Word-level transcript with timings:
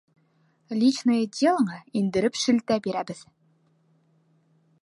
«Личное 0.83 1.27
дело»ңа 1.39 1.77
индереп 2.01 2.41
шелтә 2.45 2.81
бирәбеҙ! 2.89 3.25